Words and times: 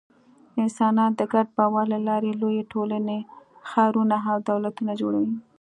انسانان 0.61 1.11
د 1.15 1.21
ګډ 1.33 1.47
باور 1.57 1.85
له 1.93 1.99
لارې 2.07 2.31
لویې 2.41 2.63
ټولنې، 2.71 3.19
ښارونه 3.69 4.17
او 4.31 4.37
دولتونه 4.49 4.91
جوړوي. 5.01 5.33